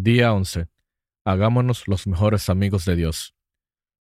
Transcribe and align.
Día 0.00 0.32
11. 0.32 0.68
Hagámonos 1.24 1.88
los 1.88 2.06
mejores 2.06 2.48
amigos 2.50 2.84
de 2.84 2.94
Dios. 2.94 3.34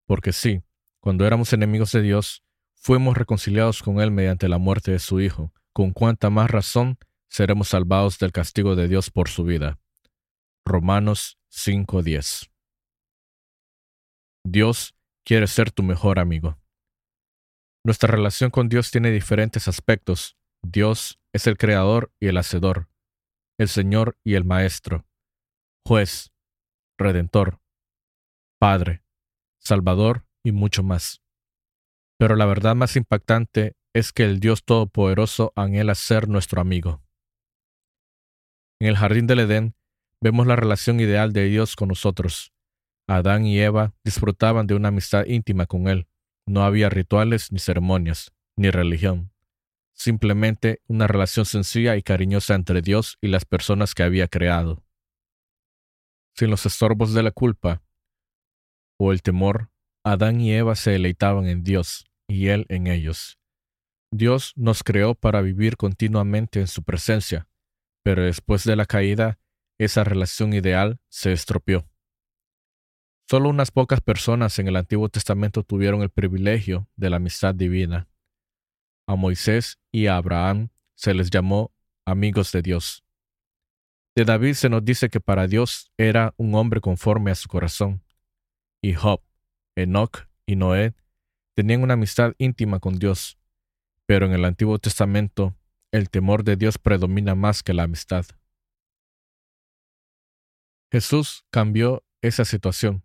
Porque 0.06 0.32
sí, 0.32 0.62
cuando 1.00 1.26
éramos 1.26 1.54
enemigos 1.54 1.92
de 1.92 2.04
Dios, 2.04 2.44
fuimos 2.76 3.18
reconciliados 3.18 3.82
con 3.82 4.00
Él 4.00 4.12
mediante 4.12 4.48
la 4.48 4.60
muerte 4.60 4.92
de 4.92 5.00
su 5.00 5.22
Hijo, 5.22 5.52
con 5.74 5.94
cuanta 5.94 6.30
más 6.30 6.52
razón 6.52 7.00
seremos 7.30 7.70
salvados 7.70 8.20
del 8.20 8.32
castigo 8.32 8.76
de 8.76 8.88
Dios 8.88 9.10
por 9.10 9.28
su 9.28 9.44
vida. 9.44 9.80
Romanos 10.64 11.40
5:10. 11.50 12.52
Dios 14.44 14.94
quiere 15.26 15.48
ser 15.48 15.72
tu 15.72 15.82
mejor 15.82 16.20
amigo. 16.20 16.60
Nuestra 17.84 18.12
relación 18.12 18.52
con 18.52 18.70
Dios 18.70 18.92
tiene 18.92 19.10
diferentes 19.10 19.68
aspectos. 19.68 20.38
Dios 20.62 21.20
es 21.34 21.48
el 21.48 21.58
creador 21.58 22.14
y 22.20 22.28
el 22.28 22.38
hacedor, 22.38 22.88
el 23.58 23.68
Señor 23.68 24.16
y 24.24 24.36
el 24.36 24.46
Maestro 24.46 25.07
juez, 25.88 26.34
redentor, 27.00 27.62
Padre, 28.60 29.06
Salvador 29.58 30.26
y 30.44 30.52
mucho 30.52 30.84
más. 30.84 31.22
Pero 32.20 32.36
la 32.36 32.46
verdad 32.46 32.76
más 32.76 32.98
impactante 32.98 33.78
es 33.96 34.12
que 34.12 34.26
el 34.26 34.42
Dios 34.42 34.66
Todopoderoso 34.66 35.54
anhela 35.56 35.96
ser 35.96 36.28
nuestro 36.28 36.60
amigo. 36.60 37.02
En 38.82 38.90
el 38.90 38.98
jardín 38.98 39.28
del 39.28 39.40
Edén 39.40 39.76
vemos 40.22 40.46
la 40.46 40.58
relación 40.58 41.00
ideal 41.00 41.32
de 41.32 41.46
Dios 41.46 41.78
con 41.78 41.88
nosotros. 41.88 42.52
Adán 43.08 43.46
y 43.46 43.58
Eva 43.58 43.94
disfrutaban 44.04 44.68
de 44.68 44.76
una 44.76 44.90
amistad 44.90 45.26
íntima 45.26 45.68
con 45.68 45.88
Él. 45.88 46.10
No 46.46 46.66
había 46.66 46.90
rituales 46.90 47.54
ni 47.54 47.60
ceremonias, 47.60 48.34
ni 48.58 48.72
religión. 48.72 49.32
Simplemente 49.94 50.82
una 50.88 51.08
relación 51.08 51.46
sencilla 51.46 51.96
y 51.96 52.04
cariñosa 52.04 52.56
entre 52.56 52.82
Dios 52.82 53.18
y 53.22 53.30
las 53.30 53.46
personas 53.46 53.96
que 53.96 54.04
había 54.04 54.28
creado 54.28 54.84
sin 56.38 56.50
los 56.50 56.66
estorbos 56.66 57.14
de 57.14 57.24
la 57.24 57.32
culpa 57.32 57.82
o 59.00 59.12
el 59.12 59.22
temor, 59.22 59.70
Adán 60.04 60.40
y 60.42 60.54
Eva 60.54 60.76
se 60.76 60.92
deleitaban 60.92 61.48
en 61.48 61.64
Dios 61.64 62.06
y 62.28 62.48
Él 62.48 62.66
en 62.70 62.88
ellos. 62.88 63.40
Dios 64.12 64.54
nos 64.56 64.84
creó 64.84 65.16
para 65.16 65.42
vivir 65.42 65.78
continuamente 65.78 66.60
en 66.60 66.68
su 66.68 66.84
presencia, 66.84 67.50
pero 68.04 68.24
después 68.24 68.64
de 68.64 68.76
la 68.76 68.86
caída, 68.86 69.40
esa 69.80 70.04
relación 70.04 70.54
ideal 70.54 71.00
se 71.10 71.32
estropeó. 71.32 71.90
Solo 73.30 73.50
unas 73.50 73.72
pocas 73.72 74.00
personas 74.00 74.58
en 74.60 74.68
el 74.68 74.78
Antiguo 74.78 75.10
Testamento 75.10 75.64
tuvieron 75.64 76.02
el 76.02 76.10
privilegio 76.10 76.88
de 76.96 77.10
la 77.10 77.18
amistad 77.18 77.54
divina. 77.54 78.08
A 79.08 79.16
Moisés 79.16 79.78
y 79.92 80.08
a 80.08 80.16
Abraham 80.16 80.70
se 80.96 81.14
les 81.14 81.30
llamó 81.30 81.74
amigos 82.06 82.52
de 82.54 82.62
Dios. 82.62 83.04
De 84.18 84.26
David 84.26 84.56
se 84.56 84.68
nos 84.68 84.84
dice 84.84 85.10
que 85.10 85.20
para 85.20 85.46
Dios 85.46 85.92
era 85.96 86.34
un 86.38 86.56
hombre 86.56 86.82
conforme 86.82 87.30
a 87.30 87.36
su 87.36 87.48
corazón. 87.48 88.04
Y 88.82 88.96
Job, 88.96 89.22
Enoch 89.76 90.28
y 90.48 90.56
Noé 90.56 90.96
tenían 91.56 91.84
una 91.84 91.94
amistad 91.94 92.34
íntima 92.40 92.80
con 92.80 92.98
Dios. 92.98 93.38
Pero 94.08 94.26
en 94.26 94.32
el 94.34 94.44
Antiguo 94.44 94.80
Testamento, 94.80 95.56
el 95.92 96.10
temor 96.10 96.44
de 96.44 96.56
Dios 96.56 96.80
predomina 96.80 97.36
más 97.36 97.62
que 97.62 97.76
la 97.76 97.84
amistad. 97.84 98.26
Jesús 100.92 101.46
cambió 101.52 102.04
esa 102.24 102.44
situación. 102.44 103.04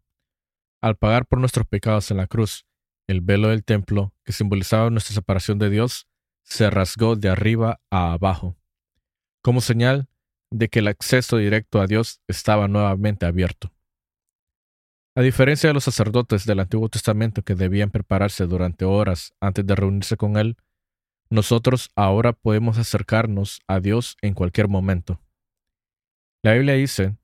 Al 0.80 0.96
pagar 0.96 1.26
por 1.26 1.40
nuestros 1.40 1.66
pecados 1.66 2.10
en 2.10 2.16
la 2.16 2.26
cruz, 2.26 2.64
el 3.06 3.20
velo 3.20 3.48
del 3.48 3.64
templo, 3.64 4.14
que 4.24 4.32
simbolizaba 4.32 4.88
nuestra 4.88 5.14
separación 5.14 5.58
de 5.58 5.68
Dios, 5.68 6.08
se 6.42 6.70
rasgó 6.70 7.16
de 7.16 7.28
arriba 7.28 7.82
a 7.90 8.14
abajo. 8.14 8.56
Como 9.42 9.60
señal 9.60 10.08
de 10.52 10.68
que 10.68 10.80
el 10.80 10.88
acceso 10.88 11.38
directo 11.38 11.80
a 11.80 11.86
Dios 11.86 12.20
estaba 12.28 12.68
nuevamente 12.68 13.26
abierto. 13.26 13.72
A 15.14 15.20
diferencia 15.20 15.68
de 15.68 15.74
los 15.74 15.84
sacerdotes 15.84 16.46
del 16.46 16.60
Antiguo 16.60 16.88
Testamento 16.88 17.42
que 17.42 17.54
debían 17.54 17.90
prepararse 17.90 18.46
durante 18.46 18.84
horas 18.84 19.34
antes 19.40 19.66
de 19.66 19.74
reunirse 19.74 20.16
con 20.16 20.36
Él, 20.36 20.56
nosotros 21.28 21.90
ahora 21.96 22.32
podemos 22.32 22.78
acercarnos 22.78 23.60
a 23.66 23.80
Dios 23.80 24.16
en 24.22 24.34
cualquier 24.34 24.68
momento. 24.68 25.20
La 26.42 26.54
Biblia 26.54 26.74
dice 26.74 27.16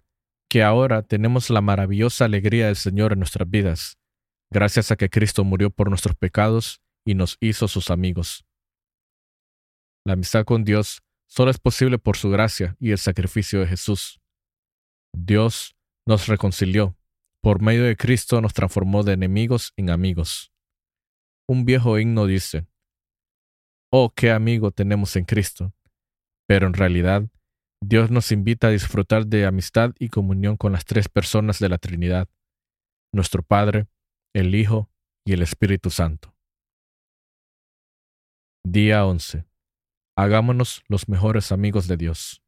que 0.50 0.62
ahora 0.62 1.02
tenemos 1.02 1.50
la 1.50 1.60
maravillosa 1.60 2.24
alegría 2.24 2.66
del 2.66 2.76
Señor 2.76 3.12
en 3.12 3.20
nuestras 3.20 3.48
vidas, 3.48 3.98
gracias 4.50 4.90
a 4.90 4.96
que 4.96 5.10
Cristo 5.10 5.44
murió 5.44 5.70
por 5.70 5.88
nuestros 5.88 6.16
pecados 6.16 6.82
y 7.04 7.14
nos 7.14 7.36
hizo 7.40 7.68
sus 7.68 7.90
amigos. 7.90 8.46
La 10.04 10.14
amistad 10.14 10.44
con 10.44 10.64
Dios 10.64 11.02
solo 11.28 11.50
es 11.50 11.58
posible 11.58 11.98
por 11.98 12.16
su 12.16 12.30
gracia 12.30 12.76
y 12.80 12.90
el 12.90 12.98
sacrificio 12.98 13.60
de 13.60 13.66
Jesús. 13.66 14.20
Dios 15.14 15.76
nos 16.06 16.26
reconcilió. 16.26 16.96
Por 17.40 17.62
medio 17.62 17.84
de 17.84 17.96
Cristo 17.96 18.40
nos 18.40 18.52
transformó 18.52 19.04
de 19.04 19.12
enemigos 19.12 19.72
en 19.76 19.90
amigos. 19.90 20.52
Un 21.48 21.64
viejo 21.64 21.98
himno 21.98 22.26
dice, 22.26 22.66
Oh, 23.90 24.12
qué 24.14 24.32
amigo 24.32 24.70
tenemos 24.70 25.16
en 25.16 25.24
Cristo. 25.24 25.72
Pero 26.46 26.66
en 26.66 26.74
realidad, 26.74 27.28
Dios 27.80 28.10
nos 28.10 28.32
invita 28.32 28.66
a 28.66 28.70
disfrutar 28.70 29.26
de 29.26 29.46
amistad 29.46 29.92
y 29.98 30.08
comunión 30.08 30.56
con 30.56 30.72
las 30.72 30.84
tres 30.84 31.08
personas 31.08 31.58
de 31.58 31.68
la 31.68 31.78
Trinidad, 31.78 32.28
nuestro 33.12 33.42
Padre, 33.42 33.86
el 34.34 34.54
Hijo 34.54 34.90
y 35.24 35.32
el 35.32 35.42
Espíritu 35.42 35.90
Santo. 35.90 36.34
Día 38.64 39.06
11. 39.06 39.47
Hagámonos 40.18 40.82
los 40.88 41.08
mejores 41.08 41.52
amigos 41.52 41.86
de 41.86 41.96
Dios. 41.96 42.42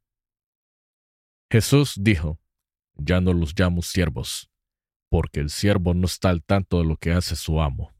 Jesús 1.49 1.95
dijo, 1.97 2.37
Ya 2.95 3.21
no 3.21 3.31
los 3.31 3.57
llamo 3.57 3.81
siervos, 3.81 4.51
porque 5.09 5.39
el 5.39 5.49
siervo 5.49 5.93
no 5.93 6.05
está 6.05 6.31
al 6.31 6.43
tanto 6.43 6.79
de 6.79 6.83
lo 6.83 6.97
que 6.97 7.13
hace 7.13 7.37
su 7.37 7.61
amo. 7.61 7.93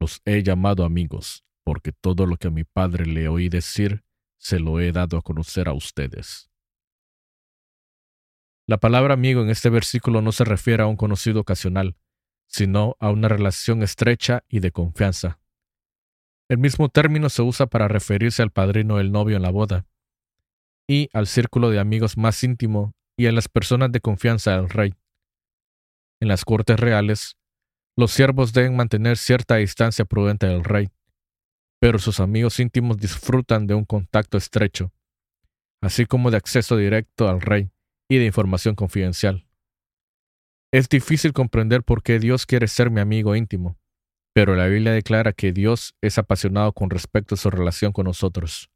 Los 0.00 0.22
he 0.24 0.42
llamado 0.42 0.82
amigos, 0.82 1.44
porque 1.62 1.92
todo 1.92 2.24
lo 2.24 2.38
que 2.38 2.48
a 2.48 2.50
mi 2.50 2.64
Padre 2.64 3.04
le 3.04 3.28
oí 3.28 3.50
decir, 3.50 4.02
se 4.38 4.60
lo 4.60 4.80
he 4.80 4.92
dado 4.92 5.18
a 5.18 5.22
conocer 5.22 5.68
a 5.68 5.74
ustedes. 5.74 6.50
La 8.66 8.78
palabra 8.78 9.12
amigo 9.12 9.42
en 9.42 9.50
este 9.50 9.68
versículo 9.68 10.22
no 10.22 10.32
se 10.32 10.46
refiere 10.46 10.84
a 10.84 10.86
un 10.86 10.96
conocido 10.96 11.42
ocasional, 11.42 11.98
sino 12.46 12.96
a 12.98 13.10
una 13.10 13.28
relación 13.28 13.82
estrecha 13.82 14.42
y 14.48 14.60
de 14.60 14.72
confianza, 14.72 15.38
el 16.48 16.58
mismo 16.58 16.88
término 16.88 17.28
se 17.28 17.42
usa 17.42 17.66
para 17.66 17.88
referirse 17.88 18.42
al 18.42 18.50
padrino 18.50 18.98
del 18.98 19.12
novio 19.12 19.36
en 19.36 19.42
la 19.42 19.50
boda, 19.50 19.86
y 20.88 21.08
al 21.12 21.26
círculo 21.26 21.70
de 21.70 21.80
amigos 21.80 22.16
más 22.16 22.42
íntimo 22.44 22.92
y 23.16 23.26
a 23.26 23.32
las 23.32 23.48
personas 23.48 23.90
de 23.90 24.00
confianza 24.00 24.52
del 24.52 24.68
rey. 24.68 24.94
En 26.20 26.28
las 26.28 26.44
cortes 26.44 26.78
reales, 26.78 27.36
los 27.96 28.12
siervos 28.12 28.52
deben 28.52 28.76
mantener 28.76 29.16
cierta 29.16 29.56
distancia 29.56 30.04
prudente 30.04 30.46
del 30.46 30.64
rey, 30.64 30.88
pero 31.80 31.98
sus 31.98 32.20
amigos 32.20 32.60
íntimos 32.60 32.98
disfrutan 32.98 33.66
de 33.66 33.74
un 33.74 33.84
contacto 33.84 34.38
estrecho, 34.38 34.92
así 35.82 36.06
como 36.06 36.30
de 36.30 36.36
acceso 36.36 36.76
directo 36.76 37.28
al 37.28 37.40
rey 37.40 37.70
y 38.08 38.18
de 38.18 38.26
información 38.26 38.74
confidencial. 38.74 39.46
Es 40.72 40.88
difícil 40.88 41.32
comprender 41.32 41.82
por 41.82 42.02
qué 42.02 42.18
Dios 42.18 42.46
quiere 42.46 42.68
ser 42.68 42.90
mi 42.90 43.00
amigo 43.00 43.34
íntimo, 43.34 43.78
pero 44.36 44.54
la 44.54 44.66
Biblia 44.66 44.92
declara 44.92 45.32
que 45.32 45.50
Dios 45.50 45.94
es 46.02 46.18
apasionado 46.18 46.74
con 46.74 46.90
respecto 46.90 47.34
a 47.34 47.38
su 47.38 47.48
relación 47.48 47.90
con 47.92 48.04
nosotros. 48.04 48.70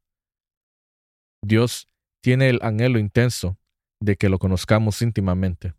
Dios 1.44 1.87
tiene 2.22 2.48
el 2.48 2.60
anhelo 2.62 2.98
intenso 2.98 3.59
de 4.00 4.16
que 4.16 4.31
lo 4.31 4.38
conozcamos 4.38 5.03
íntimamente. 5.03 5.75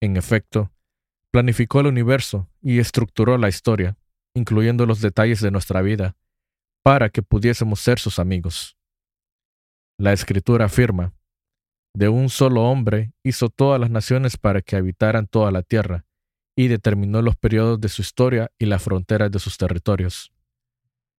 En 0.00 0.16
efecto, 0.16 0.70
planificó 1.32 1.80
el 1.80 1.88
universo 1.88 2.48
y 2.62 2.78
estructuró 2.78 3.36
la 3.36 3.48
historia, 3.48 3.96
incluyendo 4.32 4.86
los 4.86 5.00
detalles 5.00 5.40
de 5.40 5.50
nuestra 5.50 5.82
vida, 5.82 6.16
para 6.84 7.08
que 7.10 7.20
pudiésemos 7.20 7.80
ser 7.80 7.98
sus 7.98 8.20
amigos. 8.20 8.76
La 9.98 10.12
escritura 10.12 10.66
afirma, 10.66 11.14
de 11.96 12.08
un 12.08 12.28
solo 12.28 12.62
hombre 12.62 13.12
hizo 13.24 13.48
todas 13.48 13.80
las 13.80 13.90
naciones 13.90 14.36
para 14.36 14.62
que 14.62 14.76
habitaran 14.76 15.26
toda 15.26 15.50
la 15.50 15.62
tierra, 15.62 16.06
y 16.60 16.68
determinó 16.68 17.22
los 17.22 17.36
periodos 17.36 17.80
de 17.80 17.88
su 17.88 18.02
historia 18.02 18.52
y 18.58 18.66
las 18.66 18.82
fronteras 18.82 19.32
de 19.32 19.38
sus 19.38 19.56
territorios. 19.56 20.30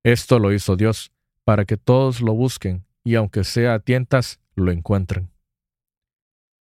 Esto 0.04 0.38
lo 0.38 0.52
hizo 0.52 0.76
Dios, 0.76 1.12
para 1.44 1.64
que 1.64 1.78
todos 1.78 2.20
lo 2.20 2.34
busquen 2.34 2.84
y 3.04 3.14
aunque 3.14 3.44
sea 3.44 3.72
a 3.72 3.78
tientas, 3.78 4.38
lo 4.54 4.70
encuentren. 4.70 5.31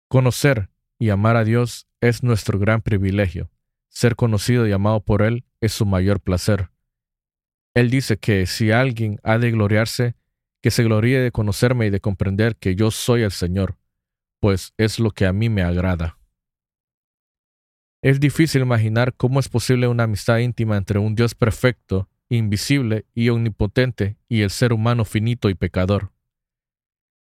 Conocer 0.08 0.70
y 0.98 1.10
amar 1.10 1.36
a 1.36 1.44
Dios 1.44 1.86
es 2.00 2.24
nuestro 2.24 2.58
gran 2.58 2.82
privilegio. 2.82 3.48
Ser 3.90 4.16
conocido 4.16 4.66
y 4.66 4.72
amado 4.72 4.98
por 5.04 5.22
Él 5.22 5.44
es 5.60 5.72
su 5.72 5.86
mayor 5.86 6.18
placer. 6.18 6.70
Él 7.74 7.90
dice 7.90 8.16
que 8.16 8.44
si 8.46 8.72
alguien 8.72 9.20
ha 9.22 9.38
de 9.38 9.52
gloriarse, 9.52 10.16
que 10.60 10.72
se 10.72 10.82
gloríe 10.82 11.20
de 11.20 11.30
conocerme 11.30 11.86
y 11.86 11.90
de 11.90 12.00
comprender 12.00 12.56
que 12.56 12.74
yo 12.74 12.90
soy 12.90 13.22
el 13.22 13.30
Señor, 13.30 13.76
pues 14.40 14.74
es 14.78 14.98
lo 14.98 15.12
que 15.12 15.26
a 15.26 15.32
mí 15.32 15.48
me 15.48 15.62
agrada. 15.62 16.18
Es 18.04 18.20
difícil 18.20 18.60
imaginar 18.60 19.14
cómo 19.14 19.40
es 19.40 19.48
posible 19.48 19.88
una 19.88 20.02
amistad 20.02 20.36
íntima 20.36 20.76
entre 20.76 20.98
un 20.98 21.14
Dios 21.14 21.34
perfecto, 21.34 22.10
invisible 22.28 23.06
y 23.14 23.30
omnipotente 23.30 24.18
y 24.28 24.42
el 24.42 24.50
ser 24.50 24.74
humano 24.74 25.06
finito 25.06 25.48
y 25.48 25.54
pecador. 25.54 26.12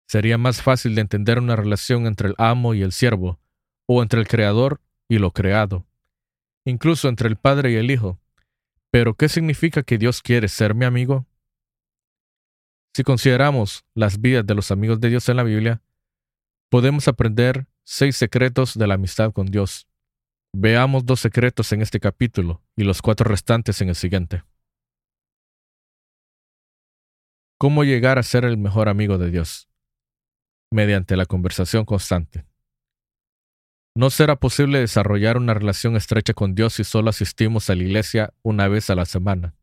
Sería 0.06 0.36
más 0.36 0.60
fácil 0.60 0.94
de 0.94 1.00
entender 1.00 1.38
una 1.38 1.56
relación 1.56 2.06
entre 2.06 2.28
el 2.28 2.34
amo 2.36 2.74
y 2.74 2.82
el 2.82 2.92
siervo, 2.92 3.40
o 3.86 4.02
entre 4.02 4.20
el 4.20 4.28
Creador 4.28 4.82
y 5.08 5.16
lo 5.16 5.30
creado, 5.30 5.86
incluso 6.66 7.08
entre 7.08 7.30
el 7.30 7.36
Padre 7.36 7.72
y 7.72 7.76
el 7.76 7.90
Hijo. 7.90 8.20
Pero, 8.90 9.14
¿qué 9.14 9.30
significa 9.30 9.82
que 9.82 9.96
Dios 9.96 10.20
quiere 10.20 10.48
ser 10.48 10.74
mi 10.74 10.84
amigo? 10.84 11.24
Si 12.92 13.04
consideramos 13.04 13.86
las 13.94 14.20
vidas 14.20 14.46
de 14.46 14.54
los 14.54 14.70
amigos 14.70 15.00
de 15.00 15.08
Dios 15.08 15.30
en 15.30 15.36
la 15.36 15.44
Biblia, 15.44 15.80
podemos 16.68 17.08
aprender 17.08 17.66
seis 17.84 18.16
secretos 18.16 18.76
de 18.76 18.86
la 18.86 18.96
amistad 18.96 19.32
con 19.32 19.46
Dios. 19.46 19.88
Veamos 20.54 21.04
dos 21.04 21.20
secretos 21.20 21.72
en 21.72 21.82
este 21.82 22.00
capítulo 22.00 22.62
y 22.74 22.84
los 22.84 23.02
cuatro 23.02 23.28
restantes 23.28 23.80
en 23.82 23.90
el 23.90 23.94
siguiente. 23.94 24.44
¿Cómo 27.58 27.84
llegar 27.84 28.18
a 28.18 28.22
ser 28.22 28.44
el 28.44 28.56
mejor 28.56 28.88
amigo 28.88 29.18
de 29.18 29.30
Dios? 29.30 29.68
Mediante 30.70 31.16
la 31.16 31.26
conversación 31.26 31.84
constante. 31.84 32.46
No 33.94 34.10
será 34.10 34.36
posible 34.36 34.78
desarrollar 34.78 35.36
una 35.36 35.54
relación 35.54 35.96
estrecha 35.96 36.32
con 36.32 36.54
Dios 36.54 36.74
si 36.74 36.84
solo 36.84 37.10
asistimos 37.10 37.68
a 37.68 37.74
la 37.74 37.82
iglesia 37.82 38.32
una 38.42 38.68
vez 38.68 38.90
a 38.90 38.94
la 38.94 39.06
semana, 39.06 39.56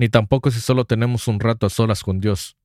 ni 0.00 0.08
tampoco 0.08 0.50
si 0.50 0.60
solo 0.60 0.84
tenemos 0.84 1.28
un 1.28 1.38
rato 1.38 1.66
a 1.66 1.70
solas 1.70 2.02
con 2.02 2.20
Dios. 2.20 2.56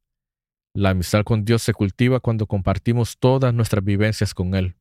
La 0.75 0.89
amistad 0.89 1.23
con 1.23 1.45
Dios 1.45 1.61
se 1.61 1.73
cultiva 1.73 2.19
cuando 2.19 2.47
compartimos 2.47 3.19
todas 3.19 3.53
nuestras 3.53 3.83
vivencias 3.83 4.33
con 4.33 4.55
Él. 4.55 4.75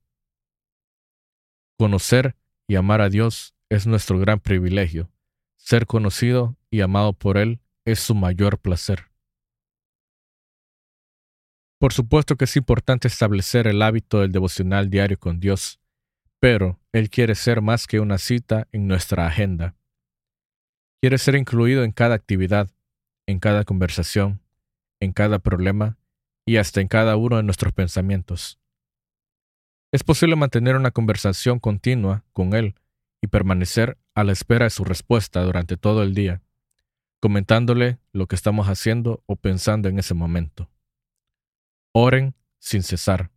Conocer 1.78 2.36
y 2.66 2.76
amar 2.76 3.00
a 3.00 3.08
Dios 3.08 3.54
es 3.68 3.86
nuestro 3.86 4.18
gran 4.18 4.40
privilegio. 4.40 5.10
Ser 5.56 5.86
conocido 5.86 6.56
y 6.70 6.80
amado 6.80 7.12
por 7.12 7.38
Él 7.38 7.60
es 7.84 8.00
su 8.00 8.14
mayor 8.14 8.58
placer. 8.58 9.10
Por 11.78 11.92
supuesto 11.92 12.36
que 12.36 12.44
es 12.44 12.56
importante 12.56 13.08
establecer 13.08 13.66
el 13.66 13.82
hábito 13.82 14.20
del 14.20 14.30
devocional 14.30 14.88
diario 14.88 15.18
con 15.18 15.40
Dios, 15.40 15.80
pero 16.38 16.78
Él 16.92 17.10
quiere 17.10 17.34
ser 17.34 17.60
más 17.60 17.86
que 17.86 17.98
una 17.98 18.18
cita 18.18 18.68
en 18.70 18.86
nuestra 18.86 19.26
agenda. 19.26 19.74
Quiere 21.00 21.18
ser 21.18 21.34
incluido 21.34 21.82
en 21.82 21.90
cada 21.90 22.14
actividad, 22.14 22.70
en 23.26 23.40
cada 23.40 23.64
conversación, 23.64 24.40
en 25.00 25.12
cada 25.12 25.40
problema 25.40 25.98
y 26.46 26.58
hasta 26.58 26.80
en 26.80 26.86
cada 26.86 27.16
uno 27.16 27.38
de 27.38 27.42
nuestros 27.42 27.72
pensamientos. 27.72 28.61
Es 29.92 30.04
posible 30.04 30.36
mantener 30.36 30.76
una 30.76 30.90
conversación 30.90 31.58
continua 31.58 32.24
con 32.32 32.54
Él 32.54 32.74
y 33.20 33.26
permanecer 33.26 33.98
a 34.14 34.24
la 34.24 34.32
espera 34.32 34.64
de 34.64 34.70
su 34.70 34.84
respuesta 34.84 35.42
durante 35.42 35.76
todo 35.76 36.02
el 36.02 36.14
día, 36.14 36.40
comentándole 37.20 37.98
lo 38.10 38.26
que 38.26 38.34
estamos 38.34 38.68
haciendo 38.68 39.22
o 39.26 39.36
pensando 39.36 39.90
en 39.90 39.98
ese 39.98 40.14
momento. 40.14 40.70
Oren 41.92 42.34
sin 42.58 42.82
cesar. 42.82 43.30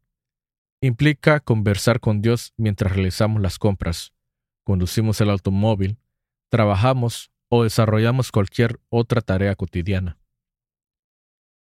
Implica 0.79 1.41
conversar 1.41 1.99
con 1.99 2.21
Dios 2.21 2.53
mientras 2.55 2.93
realizamos 2.93 3.41
las 3.41 3.59
compras, 3.59 4.13
conducimos 4.63 5.19
el 5.19 5.31
automóvil, 5.31 5.97
trabajamos 6.49 7.31
o 7.49 7.63
desarrollamos 7.63 8.31
cualquier 8.31 8.79
otra 8.87 9.19
tarea 9.19 9.55
cotidiana. 9.55 10.17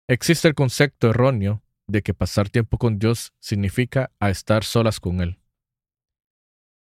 Existe 0.09 0.49
el 0.49 0.55
concepto 0.55 1.11
erróneo 1.11 1.63
de 1.89 2.03
que 2.03 2.15
pasar 2.15 2.49
tiempo 2.49 2.79
con 2.79 2.99
Dios 2.99 3.33
significa 3.41 4.13
a 4.21 4.31
estar 4.31 4.63
solas 4.63 5.01
con 5.01 5.21
Él. 5.21 5.41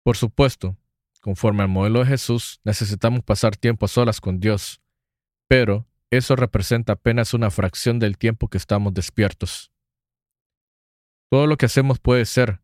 Por 0.05 0.17
supuesto, 0.17 0.77
conforme 1.21 1.63
al 1.63 1.69
modelo 1.69 2.01
de 2.01 2.07
Jesús, 2.07 2.61
necesitamos 2.65 3.23
pasar 3.23 3.57
tiempo 3.57 3.87
a 3.87 3.89
solas 3.89 4.21
con 4.21 4.41
Dios, 4.41 4.81
pero 5.49 5.87
eso 6.11 6.37
representa 6.37 6.95
apenas 6.95 7.35
una 7.35 7.51
fracción 7.51 7.99
del 7.99 8.17
tiempo 8.17 8.49
que 8.49 8.59
estamos 8.59 8.95
despiertos. 8.95 9.73
Todo 11.31 11.47
lo 11.47 11.57
que 11.57 11.67
hacemos 11.67 11.99
puede 11.99 12.25
ser 12.25 12.61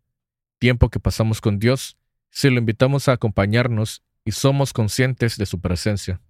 tiempo 0.58 0.90
que 0.90 1.00
pasamos 1.00 1.40
con 1.40 1.58
Dios 1.58 1.96
si 2.30 2.48
lo 2.48 2.58
invitamos 2.58 3.08
a 3.08 3.12
acompañarnos 3.12 4.04
y 4.24 4.32
somos 4.32 4.72
conscientes 4.72 5.36
de 5.36 5.46
su 5.46 5.60
presencia. 5.60 6.20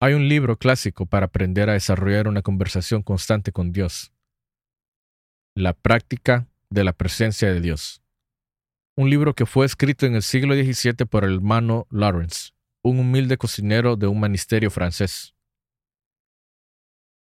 Hay 0.00 0.14
un 0.14 0.28
libro 0.28 0.58
clásico 0.58 1.06
para 1.06 1.26
aprender 1.26 1.70
a 1.70 1.74
desarrollar 1.74 2.28
una 2.28 2.42
conversación 2.42 3.02
constante 3.02 3.52
con 3.52 3.72
Dios. 3.72 4.12
La 5.60 5.74
práctica 5.74 6.46
de 6.70 6.84
la 6.84 6.94
presencia 6.94 7.52
de 7.52 7.60
Dios. 7.60 8.00
Un 8.96 9.10
libro 9.10 9.34
que 9.34 9.44
fue 9.44 9.66
escrito 9.66 10.06
en 10.06 10.14
el 10.14 10.22
siglo 10.22 10.54
XVII 10.54 11.04
por 11.04 11.22
el 11.22 11.34
hermano 11.34 11.86
Lawrence, 11.90 12.52
un 12.82 12.98
humilde 12.98 13.36
cocinero 13.36 13.96
de 13.96 14.06
un 14.06 14.18
ministerio 14.18 14.70
francés. 14.70 15.34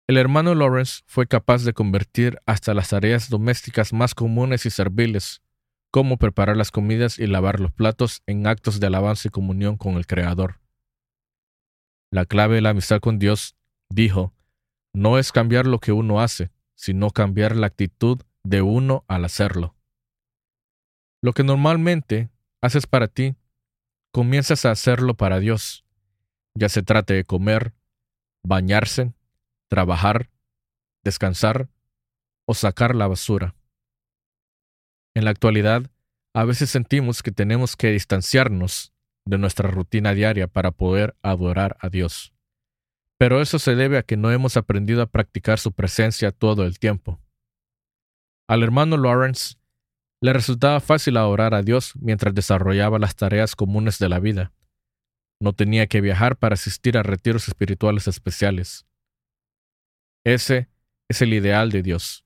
El 0.06 0.18
hermano 0.18 0.54
Lawrence 0.54 1.02
fue 1.04 1.26
capaz 1.26 1.64
de 1.64 1.72
convertir 1.72 2.38
hasta 2.46 2.74
las 2.74 2.90
tareas 2.90 3.28
domésticas 3.28 3.92
más 3.92 4.14
comunes 4.14 4.66
y 4.66 4.70
serviles, 4.70 5.42
como 5.90 6.16
preparar 6.16 6.56
las 6.56 6.70
comidas 6.70 7.18
y 7.18 7.26
lavar 7.26 7.58
los 7.58 7.72
platos, 7.72 8.22
en 8.28 8.46
actos 8.46 8.78
de 8.78 8.86
alabanza 8.86 9.26
y 9.26 9.30
comunión 9.32 9.76
con 9.76 9.94
el 9.94 10.06
Creador. 10.06 10.60
La 12.12 12.24
clave 12.24 12.54
de 12.54 12.60
la 12.60 12.70
amistad 12.70 13.00
con 13.00 13.18
Dios, 13.18 13.56
dijo, 13.90 14.32
no 14.94 15.18
es 15.18 15.32
cambiar 15.32 15.66
lo 15.66 15.80
que 15.80 15.90
uno 15.90 16.20
hace, 16.20 16.52
sino 16.82 17.12
cambiar 17.12 17.54
la 17.54 17.68
actitud 17.68 18.20
de 18.42 18.60
uno 18.60 19.04
al 19.06 19.24
hacerlo. 19.24 19.76
Lo 21.22 21.32
que 21.32 21.44
normalmente 21.44 22.28
haces 22.60 22.88
para 22.88 23.06
ti, 23.06 23.36
comienzas 24.12 24.64
a 24.64 24.72
hacerlo 24.72 25.14
para 25.14 25.38
Dios, 25.38 25.84
ya 26.56 26.68
se 26.68 26.82
trate 26.82 27.14
de 27.14 27.22
comer, 27.22 27.72
bañarse, 28.42 29.14
trabajar, 29.68 30.28
descansar 31.04 31.68
o 32.48 32.54
sacar 32.54 32.96
la 32.96 33.06
basura. 33.06 33.54
En 35.14 35.24
la 35.24 35.30
actualidad, 35.30 35.88
a 36.34 36.44
veces 36.44 36.68
sentimos 36.68 37.22
que 37.22 37.30
tenemos 37.30 37.76
que 37.76 37.92
distanciarnos 37.92 38.92
de 39.24 39.38
nuestra 39.38 39.70
rutina 39.70 40.14
diaria 40.14 40.48
para 40.48 40.72
poder 40.72 41.14
adorar 41.22 41.76
a 41.78 41.90
Dios. 41.90 42.34
Pero 43.22 43.40
eso 43.40 43.60
se 43.60 43.76
debe 43.76 43.98
a 43.98 44.02
que 44.02 44.16
no 44.16 44.32
hemos 44.32 44.56
aprendido 44.56 45.00
a 45.00 45.06
practicar 45.06 45.60
su 45.60 45.70
presencia 45.70 46.32
todo 46.32 46.66
el 46.66 46.80
tiempo. 46.80 47.20
Al 48.48 48.64
hermano 48.64 48.96
Lawrence 48.96 49.58
le 50.20 50.32
resultaba 50.32 50.80
fácil 50.80 51.16
adorar 51.16 51.54
a 51.54 51.62
Dios 51.62 51.92
mientras 52.00 52.34
desarrollaba 52.34 52.98
las 52.98 53.14
tareas 53.14 53.54
comunes 53.54 54.00
de 54.00 54.08
la 54.08 54.18
vida. 54.18 54.52
No 55.38 55.52
tenía 55.52 55.86
que 55.86 56.00
viajar 56.00 56.36
para 56.36 56.54
asistir 56.54 56.98
a 56.98 57.04
retiros 57.04 57.46
espirituales 57.46 58.08
especiales. 58.08 58.88
Ese 60.24 60.68
es 61.08 61.22
el 61.22 61.32
ideal 61.32 61.70
de 61.70 61.84
Dios. 61.84 62.24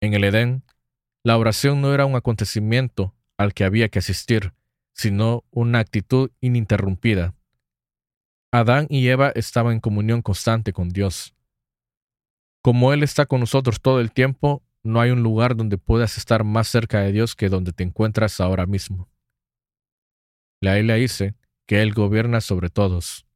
En 0.00 0.14
el 0.14 0.24
Edén, 0.24 0.64
la 1.22 1.36
oración 1.36 1.82
no 1.82 1.92
era 1.92 2.06
un 2.06 2.16
acontecimiento 2.16 3.14
al 3.36 3.52
que 3.52 3.64
había 3.64 3.90
que 3.90 3.98
asistir, 3.98 4.54
sino 4.94 5.44
una 5.50 5.80
actitud 5.80 6.30
ininterrumpida. 6.40 7.35
Adán 8.58 8.86
y 8.88 9.08
Eva 9.08 9.30
estaban 9.34 9.74
en 9.74 9.80
comunión 9.80 10.22
constante 10.22 10.72
con 10.72 10.88
Dios. 10.88 11.34
Como 12.62 12.92
Él 12.92 13.02
está 13.02 13.26
con 13.26 13.40
nosotros 13.40 13.80
todo 13.80 14.00
el 14.00 14.12
tiempo, 14.12 14.62
no 14.82 15.00
hay 15.00 15.10
un 15.10 15.22
lugar 15.22 15.56
donde 15.56 15.78
puedas 15.78 16.16
estar 16.16 16.44
más 16.44 16.68
cerca 16.68 17.00
de 17.00 17.12
Dios 17.12 17.34
que 17.34 17.48
donde 17.48 17.72
te 17.72 17.84
encuentras 17.84 18.40
ahora 18.40 18.66
mismo. 18.66 19.08
La 20.60 20.74
Biblia 20.74 20.94
dice 20.94 21.34
que 21.66 21.82
Él 21.82 21.92
gobierna 21.92 22.40
sobre 22.40 22.70
todos 22.70 23.26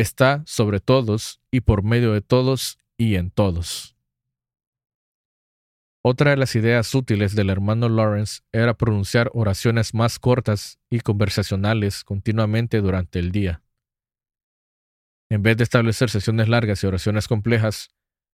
está 0.00 0.44
sobre 0.46 0.78
todos 0.78 1.40
y 1.50 1.60
por 1.60 1.82
medio 1.82 2.12
de 2.12 2.20
todos 2.20 2.78
y 2.96 3.16
en 3.16 3.30
todos. 3.30 3.97
Otra 6.04 6.30
de 6.30 6.36
las 6.36 6.54
ideas 6.54 6.94
útiles 6.94 7.34
del 7.34 7.50
hermano 7.50 7.88
Lawrence 7.88 8.42
era 8.52 8.74
pronunciar 8.74 9.30
oraciones 9.34 9.94
más 9.94 10.18
cortas 10.18 10.78
y 10.90 11.00
conversacionales 11.00 12.04
continuamente 12.04 12.80
durante 12.80 13.18
el 13.18 13.32
día. 13.32 13.62
En 15.30 15.42
vez 15.42 15.56
de 15.56 15.64
establecer 15.64 16.08
sesiones 16.08 16.48
largas 16.48 16.82
y 16.82 16.86
oraciones 16.86 17.28
complejas, 17.28 17.90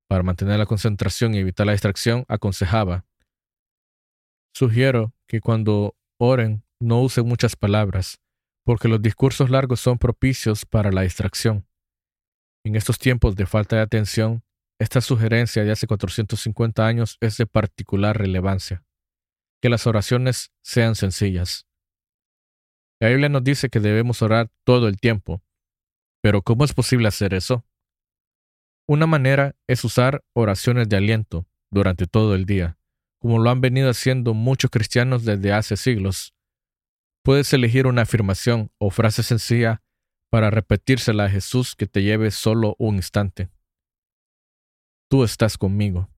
para 0.09 0.23
mantener 0.23 0.59
la 0.59 0.67
concentración 0.67 1.35
y 1.35 1.39
evitar 1.39 1.67
la 1.67 1.73
distracción, 1.73 2.25
aconsejaba, 2.29 3.07
Sugiero 4.57 5.13
que 5.27 5.41
cuando 5.41 5.97
oren 6.17 6.63
no 6.81 7.03
usen 7.03 7.27
muchas 7.27 7.57
palabras, 7.57 8.21
porque 8.65 8.87
los 8.87 9.03
discursos 9.03 9.51
largos 9.51 9.81
son 9.81 9.99
propicios 9.99 10.65
para 10.65 10.93
la 10.93 11.03
distracción. 11.03 11.67
En 12.65 12.77
estos 12.77 12.99
tiempos 12.99 13.35
de 13.35 13.47
falta 13.47 13.77
de 13.77 13.83
atención, 13.83 14.45
esta 14.85 15.01
sugerencia 15.01 15.65
de 15.65 15.73
hace 15.73 15.87
450 15.87 16.87
años 16.87 17.19
es 17.21 17.37
de 17.37 17.47
particular 17.47 18.17
relevancia. 18.17 18.85
Que 19.61 19.69
las 19.69 19.87
oraciones 19.87 20.53
sean 20.63 20.95
sencillas. 20.95 21.67
La 23.01 23.09
Biblia 23.09 23.29
nos 23.29 23.43
dice 23.43 23.69
que 23.69 23.81
debemos 23.81 24.23
orar 24.23 24.51
todo 24.63 24.87
el 24.87 24.99
tiempo, 24.99 25.43
pero 26.23 26.43
¿cómo 26.43 26.65
es 26.65 26.73
posible 26.73 27.09
hacer 27.09 27.35
eso? 27.35 27.67
Una 28.87 29.07
manera 29.07 29.57
es 29.67 29.85
usar 29.85 30.23
oraciones 30.33 30.89
de 30.89 30.97
aliento 30.97 31.47
durante 31.71 32.07
todo 32.07 32.35
el 32.35 32.47
día, 32.47 32.79
como 33.19 33.39
lo 33.39 33.51
han 33.51 33.61
venido 33.61 33.91
haciendo 33.91 34.33
muchos 34.35 34.71
cristianos 34.71 35.25
desde 35.25 35.53
hace 35.53 35.77
siglos, 35.77 36.35
Puedes 37.25 37.51
elegir 37.55 37.87
una 37.87 38.03
afirmación 38.03 38.71
o 38.77 38.91
frase 38.91 39.23
sencilla 39.23 39.83
para 40.31 40.51
repetírsela 40.51 41.25
a 41.25 41.31
Jesús 41.31 41.75
que 41.75 41.87
te 41.87 42.03
lleve 42.03 42.31
solo 42.31 42.77
un 42.79 42.97
instante. 42.97 43.49
Tú 45.15 45.23
estás 45.23 45.57
conmigo. 45.57 46.11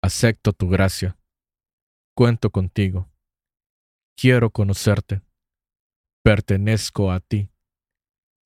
Acepto 0.00 0.52
tu 0.52 0.68
gracia. 0.68 1.18
cuento 2.16 2.50
contigo. 2.50 3.10
Quiero 4.16 4.50
conocerte. 4.50 5.22
Pertenezco 6.22 7.10
a 7.10 7.18
ti. 7.18 7.50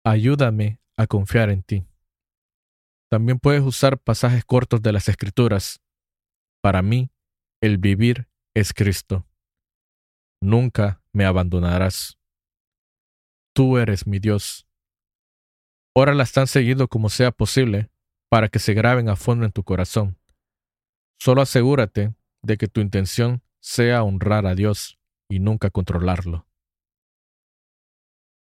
Ayúdame 0.02 0.80
a 0.96 1.06
confiar 1.06 1.50
en 1.50 1.62
ti. 1.62 1.86
También 3.10 3.38
puedes 3.38 3.60
usar 3.62 3.98
pasajes 3.98 4.46
cortos 4.46 4.80
de 4.80 4.92
las 4.92 5.10
Escrituras. 5.10 5.82
Para 6.62 6.80
mí, 6.80 7.10
el 7.60 7.76
vivir 7.76 8.30
es 8.54 8.72
Cristo. 8.72 9.26
Nunca 10.40 11.02
me 11.12 11.26
abandonarás. 11.26 12.18
Tú 13.54 13.76
eres 13.76 14.06
mi 14.06 14.20
Dios. 14.20 14.66
Óralas 15.94 16.32
tan 16.32 16.46
seguido 16.46 16.88
como 16.88 17.10
sea 17.10 17.30
posible 17.30 17.90
para 18.30 18.48
que 18.48 18.60
se 18.60 18.72
graben 18.72 19.08
a 19.08 19.16
fondo 19.16 19.44
en 19.44 19.52
tu 19.52 19.64
corazón. 19.64 20.16
Solo 21.18 21.42
asegúrate 21.42 22.14
de 22.42 22.56
que 22.56 22.68
tu 22.68 22.80
intención 22.80 23.42
sea 23.60 24.02
honrar 24.02 24.46
a 24.46 24.54
Dios 24.54 24.98
y 25.28 25.40
nunca 25.40 25.68
controlarlo. 25.68 26.46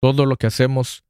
Todo 0.00 0.24
lo 0.24 0.36
que 0.36 0.46
hacemos 0.46 1.04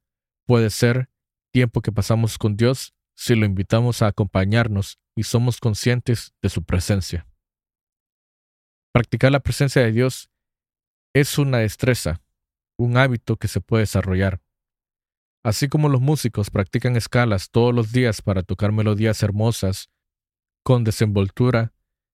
puede 0.45 0.69
ser 0.69 1.09
tiempo 1.51 1.81
que 1.81 1.91
pasamos 1.91 2.37
con 2.37 2.57
Dios 2.57 2.93
si 3.15 3.35
lo 3.35 3.45
invitamos 3.45 4.01
a 4.01 4.07
acompañarnos 4.07 4.99
y 5.15 5.23
somos 5.23 5.59
conscientes 5.59 6.33
de 6.41 6.49
su 6.49 6.63
presencia. 6.63 7.27
Practicar 8.91 9.31
la 9.31 9.39
presencia 9.39 9.83
de 9.83 9.91
Dios 9.91 10.29
es 11.13 11.37
una 11.37 11.59
destreza, 11.59 12.21
un 12.77 12.97
hábito 12.97 13.37
que 13.37 13.47
se 13.47 13.61
puede 13.61 13.83
desarrollar. 13.83 14.42
Así 15.43 15.67
como 15.67 15.89
los 15.89 15.99
músicos 15.99 16.49
practican 16.49 16.95
escalas 16.95 17.49
todos 17.49 17.75
los 17.75 17.91
días 17.91 18.21
para 18.21 18.43
tocar 18.43 18.71
melodías 18.71 19.21
hermosas 19.23 19.89
con 20.63 20.85
desenvoltura, 20.85 21.73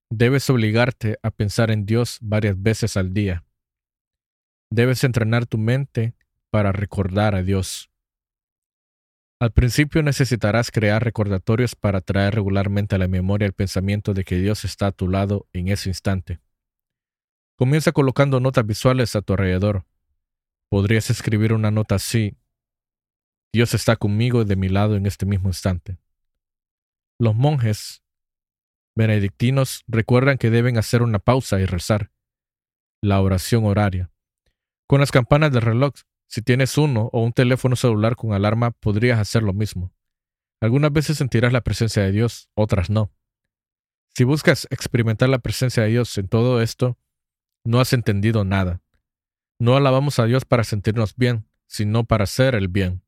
debes 0.09 0.49
obligarte 0.49 1.19
a 1.21 1.29
pensar 1.29 1.69
en 1.69 1.85
Dios 1.85 2.17
varias 2.21 2.59
veces 2.59 2.97
al 2.97 3.13
día. 3.13 3.45
Debes 4.71 5.03
entrenar 5.03 5.45
tu 5.45 5.59
mente 5.59 6.15
para 6.49 6.71
recordar 6.71 7.35
a 7.35 7.43
Dios. 7.43 7.91
Al 9.39 9.51
principio 9.51 10.03
necesitarás 10.03 10.69
crear 10.69 11.03
recordatorios 11.03 11.75
para 11.75 12.01
traer 12.01 12.35
regularmente 12.35 12.95
a 12.95 12.97
la 12.97 13.07
memoria 13.07 13.45
el 13.45 13.53
pensamiento 13.53 14.13
de 14.13 14.25
que 14.25 14.35
Dios 14.35 14.65
está 14.65 14.87
a 14.87 14.91
tu 14.91 15.07
lado 15.07 15.47
en 15.53 15.69
ese 15.69 15.89
instante. 15.89 16.41
Comienza 17.55 17.91
colocando 17.91 18.39
notas 18.39 18.65
visuales 18.65 19.15
a 19.15 19.21
tu 19.21 19.33
alrededor. 19.33 19.85
Podrías 20.69 21.09
escribir 21.09 21.53
una 21.53 21.71
nota 21.71 21.95
así. 21.95 22.35
Dios 23.51 23.73
está 23.73 23.95
conmigo 23.95 24.41
y 24.41 24.45
de 24.45 24.55
mi 24.55 24.69
lado 24.69 24.95
en 24.95 25.05
este 25.05 25.25
mismo 25.25 25.49
instante. 25.49 25.97
Los 27.19 27.35
monjes 27.35 28.03
benedictinos 28.95 29.83
recuerdan 29.87 30.37
que 30.37 30.49
deben 30.49 30.77
hacer 30.77 31.01
una 31.01 31.19
pausa 31.19 31.59
y 31.59 31.65
rezar. 31.65 32.11
La 33.01 33.21
oración 33.21 33.65
horaria. 33.65 34.11
Con 34.87 34.99
las 34.99 35.11
campanas 35.11 35.51
del 35.51 35.61
reloj, 35.61 35.93
si 36.27 36.41
tienes 36.41 36.77
uno 36.77 37.09
o 37.11 37.23
un 37.23 37.33
teléfono 37.33 37.75
celular 37.75 38.15
con 38.15 38.33
alarma, 38.33 38.71
podrías 38.71 39.19
hacer 39.19 39.41
lo 39.41 39.53
mismo. 39.53 39.91
Algunas 40.61 40.91
veces 40.91 41.17
sentirás 41.17 41.53
la 41.53 41.61
presencia 41.61 42.03
de 42.03 42.11
Dios, 42.11 42.49
otras 42.53 42.89
no. 42.89 43.11
Si 44.15 44.25
buscas 44.25 44.67
experimentar 44.69 45.29
la 45.29 45.39
presencia 45.39 45.83
de 45.83 45.89
Dios 45.89 46.17
en 46.17 46.27
todo 46.27 46.61
esto, 46.61 46.97
no 47.63 47.79
has 47.79 47.93
entendido 47.93 48.43
nada. 48.43 48.81
No 49.59 49.75
alabamos 49.75 50.19
a 50.19 50.25
Dios 50.25 50.45
para 50.45 50.63
sentirnos 50.63 51.15
bien, 51.15 51.45
sino 51.67 52.03
para 52.03 52.25
hacer 52.25 52.55
el 52.55 52.67
bien. 52.67 53.01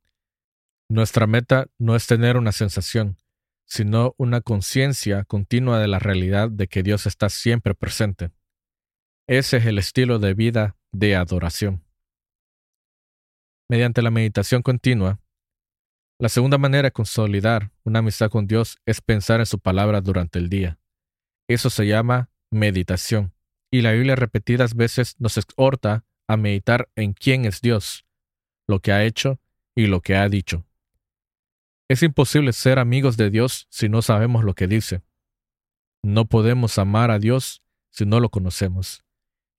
Nuestra 0.91 1.25
meta 1.25 1.67
no 1.77 1.95
es 1.95 2.05
tener 2.05 2.35
una 2.35 2.51
sensación, 2.51 3.15
sino 3.65 4.13
una 4.17 4.41
conciencia 4.41 5.23
continua 5.23 5.79
de 5.79 5.87
la 5.87 5.99
realidad 5.99 6.49
de 6.51 6.67
que 6.67 6.83
Dios 6.83 7.05
está 7.05 7.29
siempre 7.29 7.73
presente. 7.73 8.31
Ese 9.25 9.55
es 9.55 9.67
el 9.67 9.77
estilo 9.77 10.19
de 10.19 10.33
vida 10.33 10.75
de 10.91 11.15
adoración. 11.15 11.85
Mediante 13.69 14.01
la 14.01 14.11
meditación 14.11 14.63
continua, 14.63 15.21
la 16.19 16.27
segunda 16.27 16.57
manera 16.57 16.89
de 16.89 16.91
consolidar 16.91 17.71
una 17.85 17.99
amistad 17.99 18.29
con 18.29 18.45
Dios 18.45 18.77
es 18.85 18.99
pensar 18.99 19.39
en 19.39 19.45
su 19.45 19.59
palabra 19.59 20.01
durante 20.01 20.39
el 20.39 20.49
día. 20.49 20.77
Eso 21.47 21.69
se 21.69 21.87
llama 21.87 22.31
meditación 22.49 23.33
y 23.71 23.79
la 23.79 23.93
Biblia 23.93 24.17
repetidas 24.17 24.75
veces 24.75 25.15
nos 25.19 25.37
exhorta 25.37 26.03
a 26.27 26.35
meditar 26.35 26.89
en 26.97 27.13
quién 27.13 27.45
es 27.45 27.61
Dios, 27.61 28.05
lo 28.67 28.81
que 28.81 28.91
ha 28.91 29.05
hecho 29.05 29.39
y 29.73 29.87
lo 29.87 30.01
que 30.01 30.17
ha 30.17 30.27
dicho. 30.27 30.65
Es 31.91 32.03
imposible 32.03 32.53
ser 32.53 32.79
amigos 32.79 33.17
de 33.17 33.29
Dios 33.29 33.67
si 33.69 33.89
no 33.89 34.01
sabemos 34.01 34.45
lo 34.45 34.53
que 34.53 34.67
dice. 34.67 35.01
No 36.01 36.25
podemos 36.25 36.77
amar 36.77 37.11
a 37.11 37.19
Dios 37.19 37.63
si 37.89 38.05
no 38.05 38.21
lo 38.21 38.29
conocemos, 38.29 39.03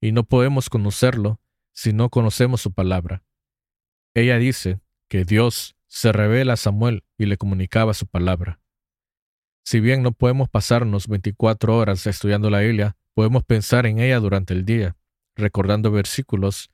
y 0.01 0.13
no 0.13 0.25
podemos 0.25 0.71
conocerlo 0.71 1.43
si 1.75 1.93
no 1.93 2.09
conocemos 2.09 2.63
su 2.63 2.73
palabra. 2.73 3.23
Ella 4.15 4.39
dice 4.39 4.81
que 5.11 5.27
Dios 5.27 5.77
se 5.89 6.11
revela 6.13 6.55
a 6.55 6.57
Samuel 6.57 7.05
y 7.19 7.27
le 7.27 7.37
comunicaba 7.37 7.93
su 7.93 8.07
palabra. 8.07 8.63
Si 9.65 9.81
bien 9.81 10.03
no 10.03 10.13
podemos 10.13 10.49
pasarnos 10.49 11.09
24 11.09 11.77
horas 11.77 12.07
estudiando 12.07 12.49
la 12.49 12.61
Biblia, 12.61 12.97
Podemos 13.15 13.45
pensar 13.45 13.85
en 13.85 13.99
ella 13.99 14.19
durante 14.21 14.55
el 14.55 14.65
día, 14.65 14.97
recordando 15.37 15.91
versículos 15.91 16.71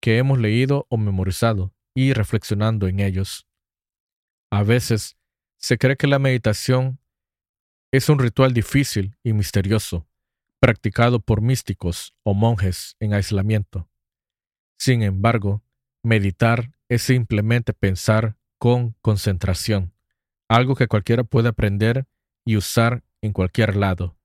que 0.00 0.16
hemos 0.16 0.38
leído 0.38 0.86
o 0.88 0.96
memorizado 0.96 1.74
y 1.94 2.14
reflexionando 2.14 2.88
en 2.88 3.00
ellos. 3.00 3.46
A 4.54 4.62
veces 4.62 5.16
se 5.56 5.78
cree 5.78 5.96
que 5.96 6.06
la 6.06 6.20
meditación 6.20 7.00
es 7.90 8.08
un 8.08 8.20
ritual 8.20 8.54
difícil 8.54 9.16
y 9.24 9.32
misterioso, 9.32 10.06
practicado 10.60 11.18
por 11.18 11.40
místicos 11.40 12.14
o 12.22 12.34
monjes 12.34 12.94
en 13.00 13.14
aislamiento. 13.14 13.88
Sin 14.78 15.02
embargo, 15.02 15.64
meditar 16.04 16.70
es 16.88 17.02
simplemente 17.02 17.72
pensar 17.72 18.36
con 18.58 18.92
concentración, 19.02 19.92
algo 20.48 20.76
que 20.76 20.86
cualquiera 20.86 21.24
puede 21.24 21.48
aprender 21.48 22.06
y 22.44 22.56
usar 22.56 23.02
en 23.22 23.32
cualquier 23.32 23.74
lado. 23.74 24.16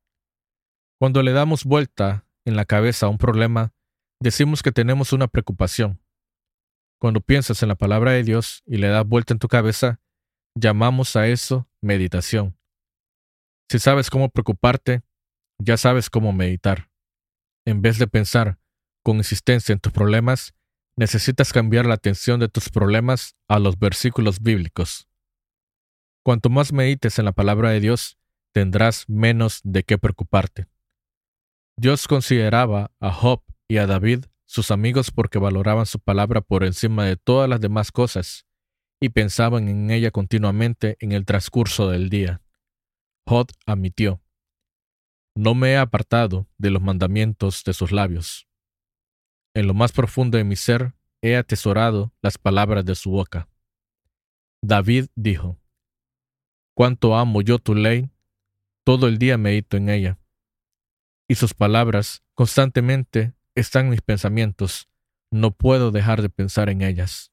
Cuando 0.99 1.23
le 1.23 1.31
damos 1.31 1.63
vuelta 1.63 2.27
en 2.45 2.55
la 2.55 2.65
cabeza 2.65 3.07
a 3.07 3.09
un 3.09 3.17
problema, 3.17 3.73
decimos 4.19 4.61
que 4.61 4.71
tenemos 4.71 5.11
una 5.11 5.27
preocupación. 5.27 5.99
Cuando 6.99 7.19
piensas 7.19 7.63
en 7.63 7.69
la 7.69 7.75
palabra 7.75 8.11
de 8.11 8.21
Dios 8.21 8.61
y 8.67 8.77
le 8.77 8.89
das 8.89 9.07
vuelta 9.07 9.33
en 9.33 9.39
tu 9.39 9.47
cabeza, 9.47 9.99
llamamos 10.55 11.15
a 11.15 11.27
eso 11.27 11.67
meditación. 11.81 12.57
Si 13.69 13.79
sabes 13.79 14.09
cómo 14.09 14.29
preocuparte, 14.29 15.03
ya 15.59 15.77
sabes 15.77 16.09
cómo 16.09 16.33
meditar. 16.33 16.89
En 17.65 17.81
vez 17.81 17.99
de 17.99 18.07
pensar 18.07 18.57
con 19.03 19.17
insistencia 19.17 19.73
en 19.73 19.79
tus 19.79 19.91
problemas, 19.91 20.53
necesitas 20.95 21.53
cambiar 21.53 21.85
la 21.85 21.93
atención 21.93 22.39
de 22.39 22.49
tus 22.49 22.69
problemas 22.69 23.35
a 23.47 23.59
los 23.59 23.77
versículos 23.77 24.41
bíblicos. 24.41 25.07
Cuanto 26.23 26.49
más 26.49 26.73
medites 26.73 27.19
en 27.19 27.25
la 27.25 27.31
palabra 27.31 27.69
de 27.69 27.79
Dios, 27.79 28.17
tendrás 28.51 29.07
menos 29.07 29.61
de 29.63 29.83
qué 29.83 29.97
preocuparte. 29.97 30.67
Dios 31.77 32.07
consideraba 32.07 32.91
a 32.99 33.11
Job 33.13 33.43
y 33.67 33.77
a 33.77 33.87
David 33.87 34.25
sus 34.45 34.71
amigos 34.71 35.11
porque 35.11 35.39
valoraban 35.39 35.85
su 35.85 35.99
palabra 35.99 36.41
por 36.41 36.63
encima 36.63 37.05
de 37.05 37.15
todas 37.15 37.47
las 37.47 37.61
demás 37.61 37.91
cosas 37.91 38.48
y 38.99 39.09
pensaban 39.09 39.67
en 39.69 39.91
ella 39.91 40.11
continuamente 40.11 40.97
en 40.99 41.11
el 41.11 41.25
transcurso 41.25 41.89
del 41.89 42.09
día. 42.09 42.41
Job 43.27 43.47
admitió, 43.65 44.21
No 45.35 45.55
me 45.55 45.71
he 45.71 45.77
apartado 45.77 46.47
de 46.57 46.71
los 46.71 46.81
mandamientos 46.81 47.63
de 47.63 47.73
sus 47.73 47.91
labios. 47.91 48.47
En 49.53 49.67
lo 49.67 49.73
más 49.73 49.91
profundo 49.91 50.37
de 50.37 50.43
mi 50.43 50.55
ser 50.55 50.93
he 51.21 51.35
atesorado 51.35 52.13
las 52.21 52.37
palabras 52.37 52.85
de 52.85 52.95
su 52.95 53.11
boca. 53.11 53.49
David 54.61 55.07
dijo, 55.15 55.57
Cuánto 56.75 57.15
amo 57.15 57.41
yo 57.41 57.59
tu 57.59 57.75
ley, 57.75 58.09
todo 58.85 59.07
el 59.07 59.17
día 59.17 59.37
medito 59.37 59.77
en 59.77 59.89
ella 59.89 60.19
y 61.29 61.35
sus 61.35 61.53
palabras 61.53 62.23
constantemente 62.33 63.33
están 63.55 63.85
en 63.85 63.91
mis 63.91 64.01
pensamientos. 64.01 64.89
No 65.31 65.51
puedo 65.51 65.91
dejar 65.91 66.23
de 66.23 66.29
pensar 66.29 66.69
en 66.69 66.81
ellas. 66.81 67.31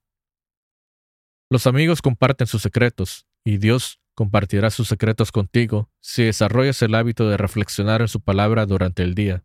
Los 1.49 1.67
amigos 1.67 2.03
comparten 2.03 2.47
sus 2.47 2.63
secretos, 2.63 3.27
y 3.45 3.59
Dios 3.59 4.01
compartirá 4.15 4.71
sus 4.71 4.89
secretos 4.89 5.31
contigo 5.31 5.91
si 6.01 6.25
desarrollas 6.25 6.83
el 6.83 6.95
hábito 6.95 7.29
de 7.29 7.37
reflexionar 7.37 8.01
en 8.01 8.09
su 8.09 8.21
palabra 8.21 8.67
durante 8.67 9.03
el 9.03 9.15
día. 9.15 9.45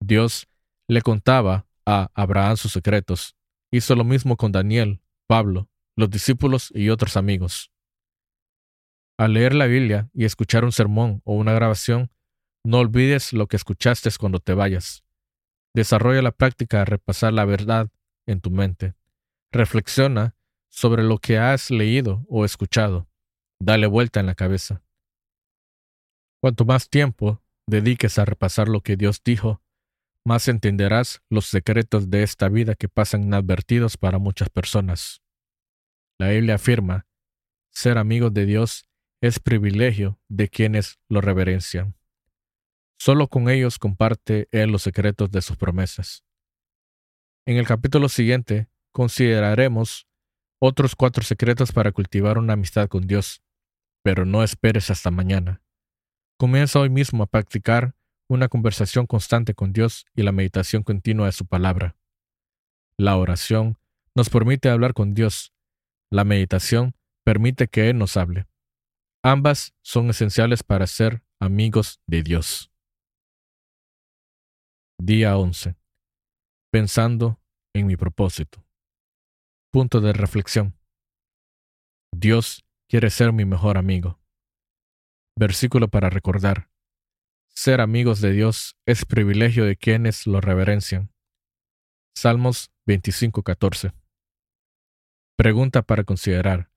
Dios 0.00 0.48
le 0.88 1.02
contaba 1.02 1.66
a 1.84 2.10
Abraham 2.14 2.56
sus 2.56 2.72
secretos. 2.72 3.36
Hizo 3.70 3.94
lo 3.94 4.04
mismo 4.04 4.36
con 4.36 4.52
Daniel, 4.52 5.02
Pablo, 5.26 5.68
los 5.96 6.08
discípulos 6.08 6.72
y 6.74 6.88
otros 6.88 7.16
amigos. 7.16 7.70
Al 9.18 9.34
leer 9.34 9.54
la 9.54 9.66
Biblia 9.66 10.08
y 10.14 10.24
escuchar 10.24 10.64
un 10.64 10.72
sermón 10.72 11.20
o 11.24 11.34
una 11.34 11.52
grabación, 11.52 12.10
no 12.64 12.78
olvides 12.78 13.34
lo 13.34 13.48
que 13.48 13.56
escuchaste 13.56 14.08
cuando 14.18 14.40
te 14.40 14.54
vayas. 14.54 15.04
Desarrolla 15.74 16.22
la 16.22 16.32
práctica 16.32 16.78
de 16.78 16.84
repasar 16.86 17.34
la 17.34 17.44
verdad 17.44 17.90
en 18.26 18.40
tu 18.40 18.50
mente. 18.50 18.94
Reflexiona 19.52 20.34
sobre 20.70 21.02
lo 21.02 21.18
que 21.18 21.36
has 21.36 21.70
leído 21.70 22.24
o 22.28 22.44
escuchado. 22.44 23.08
Dale 23.60 23.86
vuelta 23.86 24.20
en 24.20 24.26
la 24.26 24.34
cabeza. 24.34 24.82
Cuanto 26.40 26.64
más 26.64 26.88
tiempo 26.88 27.42
dediques 27.66 28.18
a 28.18 28.24
repasar 28.24 28.68
lo 28.68 28.80
que 28.80 28.96
Dios 28.96 29.22
dijo, 29.22 29.62
más 30.24 30.48
entenderás 30.48 31.22
los 31.28 31.46
secretos 31.46 32.08
de 32.08 32.22
esta 32.22 32.48
vida 32.48 32.74
que 32.74 32.88
pasan 32.88 33.24
inadvertidos 33.24 33.96
para 33.96 34.18
muchas 34.18 34.48
personas. 34.48 35.22
La 36.18 36.30
Biblia 36.30 36.54
afirma, 36.54 37.06
ser 37.70 37.98
amigos 37.98 38.32
de 38.32 38.46
Dios 38.46 38.86
es 39.20 39.38
privilegio 39.38 40.18
de 40.28 40.48
quienes 40.48 40.98
lo 41.08 41.20
reverencian. 41.20 41.94
Solo 42.98 43.28
con 43.28 43.48
ellos 43.48 43.78
comparte 43.78 44.48
Él 44.50 44.70
los 44.70 44.82
secretos 44.82 45.30
de 45.30 45.42
sus 45.42 45.56
promesas. 45.56 46.24
En 47.46 47.56
el 47.56 47.66
capítulo 47.66 48.08
siguiente 48.08 48.68
consideraremos 48.92 50.06
otros 50.60 50.94
cuatro 50.94 51.24
secretos 51.24 51.72
para 51.72 51.90
cultivar 51.90 52.38
una 52.38 52.52
amistad 52.52 52.88
con 52.88 53.06
Dios, 53.06 53.42
pero 54.02 54.26
no 54.26 54.44
esperes 54.44 54.90
hasta 54.90 55.10
mañana. 55.10 55.62
Comienza 56.38 56.78
hoy 56.78 56.90
mismo 56.90 57.22
a 57.22 57.26
practicar 57.26 57.94
una 58.28 58.48
conversación 58.48 59.06
constante 59.06 59.54
con 59.54 59.72
Dios 59.72 60.06
y 60.14 60.22
la 60.22 60.32
meditación 60.32 60.82
continua 60.82 61.26
de 61.26 61.32
su 61.32 61.46
palabra. 61.46 61.96
La 62.96 63.16
oración 63.16 63.78
nos 64.14 64.28
permite 64.28 64.68
hablar 64.68 64.92
con 64.92 65.14
Dios. 65.14 65.52
La 66.10 66.24
meditación 66.24 66.94
permite 67.24 67.68
que 67.68 67.88
Él 67.88 67.98
nos 67.98 68.16
hable. 68.16 68.46
Ambas 69.22 69.74
son 69.82 70.10
esenciales 70.10 70.62
para 70.62 70.86
ser 70.86 71.22
amigos 71.40 72.00
de 72.06 72.22
Dios. 72.22 72.70
Día 74.98 75.36
11. 75.36 75.76
Pensando 76.70 77.40
en 77.74 77.86
mi 77.86 77.96
propósito. 77.96 78.64
Punto 79.72 80.00
de 80.00 80.12
reflexión. 80.12 80.76
Dios 82.12 82.64
quiere 82.88 83.08
ser 83.08 83.32
mi 83.32 83.44
mejor 83.44 83.78
amigo. 83.78 84.18
Versículo 85.38 85.86
para 85.86 86.10
recordar. 86.10 86.70
Ser 87.54 87.80
amigos 87.80 88.20
de 88.20 88.32
Dios 88.32 88.76
es 88.84 89.04
privilegio 89.04 89.64
de 89.64 89.76
quienes 89.76 90.26
lo 90.26 90.40
reverencian. 90.40 91.12
Salmos 92.16 92.72
25:14. 92.84 93.92
Pregunta 95.36 95.82
para 95.82 96.02
considerar. 96.02 96.72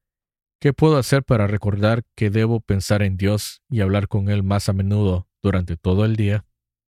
¿Qué 0.62 0.72
puedo 0.72 0.98
hacer 0.98 1.24
para 1.24 1.48
recordar 1.48 2.04
que 2.16 2.30
debo 2.30 2.60
pensar 2.60 3.02
en 3.02 3.18
Dios 3.18 3.64
y 3.70 3.82
hablar 3.82 4.08
con 4.08 4.30
Él 4.30 4.44
más 4.44 4.70
a 4.70 4.74
menudo 4.74 5.28
durante 5.42 5.78
todo 5.78 6.06
el 6.06 6.16
día? 6.16 6.46